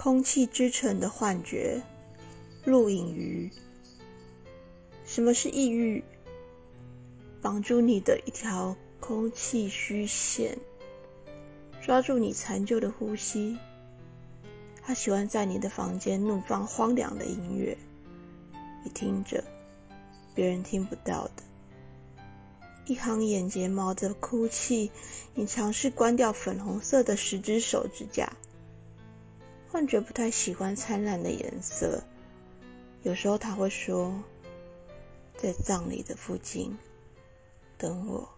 [0.00, 1.82] 空气之城的幻觉，
[2.64, 3.50] 录影于。
[5.04, 6.04] 什么是抑郁？
[7.42, 10.56] 绑住你的一条空气虚线，
[11.82, 13.58] 抓住你残旧的呼吸。
[14.80, 17.76] 他喜欢在你的房间怒放荒凉的音乐，
[18.84, 19.42] 你听着，
[20.32, 21.42] 别人听不到的。
[22.86, 24.92] 一行眼睫毛的哭泣，
[25.34, 28.32] 你尝试关掉粉红色的十只手指甲。
[29.70, 32.02] 幻觉不太喜欢灿烂的颜色，
[33.02, 34.12] 有时候他会说，
[35.36, 36.76] 在葬礼的附近
[37.76, 38.37] 等我。